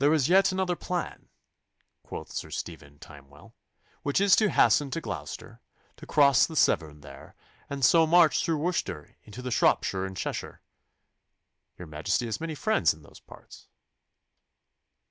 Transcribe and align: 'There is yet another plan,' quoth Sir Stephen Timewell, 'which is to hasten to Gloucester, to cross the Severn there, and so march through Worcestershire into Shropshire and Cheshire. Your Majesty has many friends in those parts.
'There 0.00 0.12
is 0.12 0.28
yet 0.28 0.52
another 0.52 0.76
plan,' 0.76 1.30
quoth 2.02 2.30
Sir 2.30 2.50
Stephen 2.50 2.98
Timewell, 2.98 3.54
'which 4.02 4.20
is 4.20 4.36
to 4.36 4.50
hasten 4.50 4.90
to 4.90 5.00
Gloucester, 5.00 5.62
to 5.96 6.04
cross 6.06 6.46
the 6.46 6.54
Severn 6.56 7.00
there, 7.00 7.34
and 7.70 7.82
so 7.82 8.06
march 8.06 8.44
through 8.44 8.58
Worcestershire 8.58 9.16
into 9.22 9.50
Shropshire 9.50 10.04
and 10.04 10.14
Cheshire. 10.14 10.60
Your 11.78 11.88
Majesty 11.88 12.26
has 12.26 12.38
many 12.38 12.54
friends 12.54 12.92
in 12.92 13.00
those 13.00 13.20
parts. 13.20 13.66